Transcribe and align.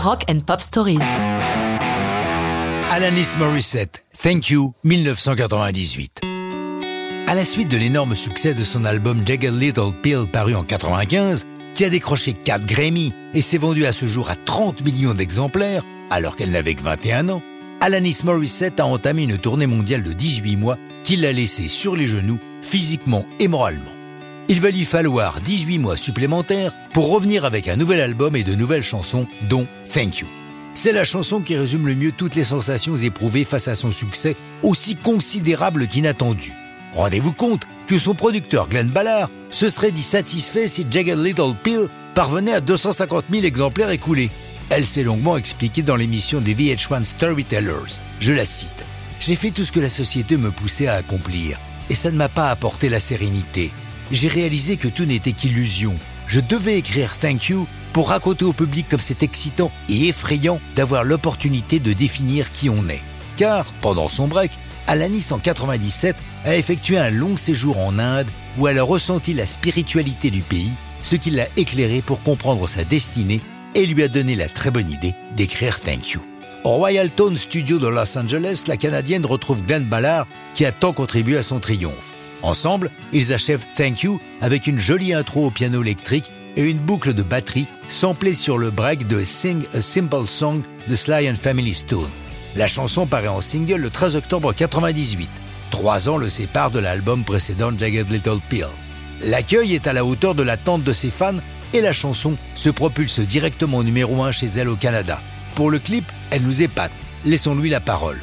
Rock 0.00 0.26
and 0.30 0.40
Pop 0.46 0.60
Stories. 0.60 1.00
Alanis 2.88 3.36
Morissette, 3.36 4.04
Thank 4.22 4.48
You, 4.48 4.72
1998. 4.84 6.20
À 7.26 7.34
la 7.34 7.44
suite 7.44 7.68
de 7.68 7.76
l'énorme 7.76 8.14
succès 8.14 8.54
de 8.54 8.62
son 8.62 8.84
album 8.84 9.26
Jagged 9.26 9.60
Little 9.60 9.92
Pill 10.00 10.26
paru 10.32 10.54
en 10.54 10.62
95, 10.62 11.46
qui 11.74 11.84
a 11.84 11.90
décroché 11.90 12.32
4 12.32 12.64
Grammy 12.64 13.12
et 13.34 13.40
s'est 13.40 13.58
vendu 13.58 13.86
à 13.86 13.92
ce 13.92 14.06
jour 14.06 14.30
à 14.30 14.36
30 14.36 14.82
millions 14.82 15.14
d'exemplaires, 15.14 15.82
alors 16.10 16.36
qu'elle 16.36 16.52
n'avait 16.52 16.74
que 16.74 16.82
21 16.82 17.28
ans, 17.30 17.42
Alanis 17.80 18.20
Morissette 18.24 18.78
a 18.78 18.86
entamé 18.86 19.24
une 19.24 19.36
tournée 19.36 19.66
mondiale 19.66 20.04
de 20.04 20.12
18 20.12 20.54
mois 20.56 20.78
qui 21.02 21.16
l'a 21.16 21.32
laissé 21.32 21.66
sur 21.66 21.96
les 21.96 22.06
genoux, 22.06 22.38
physiquement 22.62 23.26
et 23.40 23.48
moralement. 23.48 23.97
Il 24.50 24.62
va 24.62 24.70
lui 24.70 24.86
falloir 24.86 25.42
18 25.42 25.78
mois 25.78 25.98
supplémentaires 25.98 26.72
pour 26.94 27.10
revenir 27.10 27.44
avec 27.44 27.68
un 27.68 27.76
nouvel 27.76 28.00
album 28.00 28.34
et 28.34 28.44
de 28.44 28.54
nouvelles 28.54 28.82
chansons, 28.82 29.26
dont 29.46 29.66
Thank 29.92 30.20
You. 30.20 30.26
C'est 30.72 30.92
la 30.92 31.04
chanson 31.04 31.42
qui 31.42 31.54
résume 31.54 31.86
le 31.86 31.94
mieux 31.94 32.12
toutes 32.12 32.34
les 32.34 32.44
sensations 32.44 32.96
éprouvées 32.96 33.44
face 33.44 33.68
à 33.68 33.74
son 33.74 33.90
succès, 33.90 34.36
aussi 34.62 34.96
considérable 34.96 35.86
qu'inattendu. 35.86 36.54
Rendez-vous 36.92 37.34
compte 37.34 37.64
que 37.86 37.98
son 37.98 38.14
producteur 38.14 38.70
Glenn 38.70 38.88
Ballard 38.88 39.28
se 39.50 39.68
serait 39.68 39.90
dit 39.90 40.00
satisfait 40.00 40.66
si 40.66 40.86
Jagged 40.90 41.18
Little 41.18 41.54
Pill 41.62 41.88
parvenait 42.14 42.54
à 42.54 42.62
250 42.62 43.26
000 43.30 43.44
exemplaires 43.44 43.90
écoulés. 43.90 44.30
Elle 44.70 44.86
s'est 44.86 45.02
longuement 45.02 45.36
expliquée 45.36 45.82
dans 45.82 45.96
l'émission 45.96 46.40
des 46.40 46.54
VH1 46.54 47.04
Storytellers. 47.04 48.00
Je 48.20 48.32
la 48.32 48.46
cite. 48.46 48.86
J'ai 49.20 49.36
fait 49.36 49.50
tout 49.50 49.64
ce 49.64 49.72
que 49.72 49.80
la 49.80 49.90
société 49.90 50.38
me 50.38 50.50
poussait 50.50 50.86
à 50.86 50.94
accomplir, 50.94 51.58
et 51.90 51.94
ça 51.94 52.10
ne 52.10 52.16
m'a 52.16 52.30
pas 52.30 52.48
apporté 52.48 52.88
la 52.88 53.00
sérénité 53.00 53.72
j'ai 54.10 54.28
réalisé 54.28 54.76
que 54.76 54.88
tout 54.88 55.04
n'était 55.04 55.32
qu'illusion. 55.32 55.94
Je 56.26 56.40
devais 56.40 56.78
écrire 56.78 57.16
Thank 57.16 57.48
You 57.48 57.66
pour 57.92 58.08
raconter 58.08 58.44
au 58.44 58.52
public 58.52 58.86
comme 58.88 59.00
c'est 59.00 59.22
excitant 59.22 59.70
et 59.88 60.08
effrayant 60.08 60.60
d'avoir 60.76 61.04
l'opportunité 61.04 61.78
de 61.78 61.92
définir 61.92 62.50
qui 62.50 62.70
on 62.70 62.88
est. 62.88 63.02
Car, 63.36 63.66
pendant 63.80 64.08
son 64.08 64.28
break, 64.28 64.52
Alanis 64.86 65.28
en 65.32 65.38
97 65.38 66.16
a 66.44 66.56
effectué 66.56 66.98
un 66.98 67.10
long 67.10 67.36
séjour 67.36 67.78
en 67.78 67.98
Inde 67.98 68.28
où 68.58 68.68
elle 68.68 68.78
a 68.78 68.82
ressenti 68.82 69.34
la 69.34 69.46
spiritualité 69.46 70.30
du 70.30 70.42
pays, 70.42 70.72
ce 71.02 71.16
qui 71.16 71.30
l'a 71.30 71.46
éclairé 71.56 72.00
pour 72.00 72.22
comprendre 72.22 72.68
sa 72.68 72.84
destinée 72.84 73.40
et 73.74 73.86
lui 73.86 74.02
a 74.02 74.08
donné 74.08 74.34
la 74.34 74.48
très 74.48 74.70
bonne 74.70 74.90
idée 74.90 75.14
d'écrire 75.36 75.80
Thank 75.80 76.10
You. 76.10 76.24
Au 76.64 76.70
Royal 76.70 77.10
Tone 77.10 77.36
Studio 77.36 77.78
de 77.78 77.86
Los 77.86 78.18
Angeles, 78.18 78.64
la 78.66 78.76
Canadienne 78.76 79.24
retrouve 79.24 79.62
Glenn 79.62 79.84
Ballard 79.84 80.26
qui 80.54 80.64
a 80.64 80.72
tant 80.72 80.92
contribué 80.92 81.38
à 81.38 81.42
son 81.42 81.60
triomphe. 81.60 82.12
Ensemble, 82.42 82.90
ils 83.12 83.32
achèvent 83.32 83.66
Thank 83.74 84.02
You 84.02 84.20
avec 84.40 84.66
une 84.66 84.78
jolie 84.78 85.12
intro 85.12 85.46
au 85.46 85.50
piano 85.50 85.82
électrique 85.82 86.32
et 86.56 86.62
une 86.62 86.78
boucle 86.78 87.14
de 87.14 87.22
batterie 87.22 87.68
samplée 87.88 88.32
sur 88.32 88.58
le 88.58 88.70
break 88.70 89.06
de 89.06 89.24
Sing 89.24 89.64
a 89.74 89.80
Simple 89.80 90.26
Song 90.26 90.60
de 90.86 90.94
Sly 90.94 91.28
and 91.30 91.34
Family 91.34 91.74
Stone. 91.74 92.08
La 92.56 92.66
chanson 92.66 93.06
paraît 93.06 93.28
en 93.28 93.40
single 93.40 93.76
le 93.76 93.90
13 93.90 94.16
octobre 94.16 94.48
1998. 94.48 95.28
Trois 95.70 96.08
ans 96.08 96.16
le 96.16 96.28
séparent 96.28 96.70
de 96.70 96.78
l'album 96.78 97.24
précédent 97.24 97.70
Jagged 97.76 98.10
Little 98.10 98.40
Pill. 98.48 98.66
L'accueil 99.22 99.74
est 99.74 99.86
à 99.86 99.92
la 99.92 100.04
hauteur 100.04 100.34
de 100.34 100.42
l'attente 100.42 100.84
de 100.84 100.92
ses 100.92 101.10
fans 101.10 101.36
et 101.74 101.80
la 101.80 101.92
chanson 101.92 102.34
se 102.54 102.70
propulse 102.70 103.20
directement 103.20 103.78
au 103.78 103.84
numéro 103.84 104.22
1 104.22 104.32
chez 104.32 104.46
elle 104.46 104.68
au 104.68 104.76
Canada. 104.76 105.20
Pour 105.54 105.70
le 105.70 105.78
clip, 105.78 106.04
elle 106.30 106.42
nous 106.42 106.62
épate. 106.62 106.92
Laissons-lui 107.26 107.68
la 107.68 107.80
parole. 107.80 108.20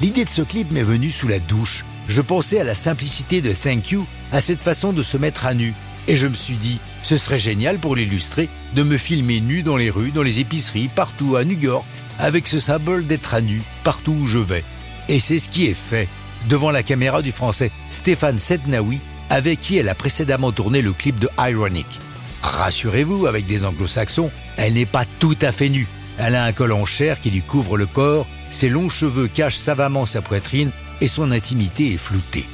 L'idée 0.00 0.24
de 0.24 0.30
ce 0.30 0.42
clip 0.42 0.70
m'est 0.70 0.82
venue 0.82 1.10
sous 1.10 1.28
la 1.28 1.40
douche 1.40 1.84
je 2.08 2.20
pensais 2.20 2.60
à 2.60 2.64
la 2.64 2.74
simplicité 2.74 3.40
de 3.40 3.52
Thank 3.52 3.90
You, 3.90 4.06
à 4.32 4.40
cette 4.40 4.60
façon 4.60 4.92
de 4.92 5.02
se 5.02 5.16
mettre 5.16 5.46
à 5.46 5.54
nu. 5.54 5.74
Et 6.08 6.16
je 6.16 6.26
me 6.26 6.34
suis 6.34 6.56
dit, 6.56 6.78
ce 7.02 7.16
serait 7.16 7.38
génial 7.38 7.78
pour 7.78 7.96
l'illustrer 7.96 8.48
de 8.74 8.82
me 8.82 8.96
filmer 8.96 9.40
nu 9.40 9.62
dans 9.62 9.76
les 9.76 9.90
rues, 9.90 10.12
dans 10.12 10.22
les 10.22 10.38
épiceries, 10.38 10.88
partout 10.88 11.36
à 11.36 11.44
New 11.44 11.58
York, 11.58 11.84
avec 12.18 12.46
ce 12.46 12.58
symbole 12.58 13.06
d'être 13.06 13.34
à 13.34 13.40
nu 13.40 13.62
partout 13.82 14.12
où 14.12 14.26
je 14.26 14.38
vais. 14.38 14.64
Et 15.08 15.20
c'est 15.20 15.38
ce 15.38 15.48
qui 15.48 15.66
est 15.66 15.74
fait, 15.74 16.08
devant 16.48 16.70
la 16.70 16.82
caméra 16.82 17.22
du 17.22 17.32
français 17.32 17.70
Stéphane 17.90 18.38
Setnaoui, 18.38 19.00
avec 19.30 19.58
qui 19.58 19.76
elle 19.76 19.88
a 19.88 19.94
précédemment 19.94 20.52
tourné 20.52 20.82
le 20.82 20.92
clip 20.92 21.18
de 21.18 21.28
Ironic. 21.38 21.86
Rassurez-vous, 22.42 23.26
avec 23.26 23.46
des 23.46 23.64
anglo-saxons, 23.64 24.30
elle 24.56 24.74
n'est 24.74 24.86
pas 24.86 25.04
tout 25.18 25.36
à 25.42 25.50
fait 25.50 25.68
nue. 25.68 25.88
Elle 26.18 26.36
a 26.36 26.44
un 26.44 26.52
col 26.52 26.72
en 26.72 26.86
chair 26.86 27.20
qui 27.20 27.30
lui 27.30 27.42
couvre 27.42 27.76
le 27.76 27.86
corps, 27.86 28.26
ses 28.48 28.68
longs 28.68 28.88
cheveux 28.88 29.26
cachent 29.26 29.56
savamment 29.56 30.06
sa 30.06 30.22
poitrine 30.22 30.70
et 31.00 31.08
son 31.08 31.30
intimité 31.30 31.94
est 31.94 31.98
floutée. 31.98 32.46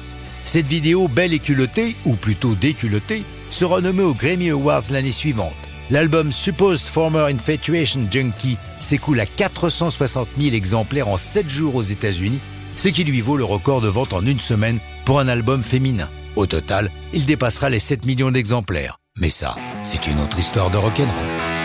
Cette 0.45 0.67
vidéo 0.67 1.07
belle 1.07 1.33
et 1.33 1.39
culottée, 1.39 1.95
ou 2.05 2.15
plutôt 2.15 2.55
déculottée, 2.55 3.23
sera 3.49 3.81
nommée 3.81 4.03
aux 4.03 4.13
Grammy 4.13 4.49
Awards 4.49 4.83
l'année 4.91 5.11
suivante. 5.11 5.53
L'album 5.89 6.31
Supposed 6.31 6.85
Former 6.85 7.31
Infatuation 7.31 8.07
Junkie 8.09 8.57
s'écoule 8.79 9.19
à 9.19 9.25
460 9.25 10.27
000 10.39 10.55
exemplaires 10.55 11.07
en 11.07 11.17
7 11.17 11.49
jours 11.49 11.75
aux 11.75 11.81
États-Unis, 11.81 12.39
ce 12.75 12.89
qui 12.89 13.03
lui 13.03 13.21
vaut 13.21 13.37
le 13.37 13.43
record 13.43 13.81
de 13.81 13.87
vente 13.87 14.13
en 14.13 14.25
une 14.25 14.39
semaine 14.39 14.79
pour 15.05 15.19
un 15.19 15.27
album 15.27 15.63
féminin. 15.63 16.09
Au 16.35 16.45
total, 16.45 16.89
il 17.13 17.25
dépassera 17.25 17.69
les 17.69 17.79
7 17.79 18.05
millions 18.05 18.31
d'exemplaires. 18.31 18.97
Mais 19.19 19.29
ça, 19.29 19.55
c'est 19.83 20.07
une 20.07 20.19
autre 20.19 20.39
histoire 20.39 20.71
de 20.71 20.77
rock'n'roll. 20.77 21.62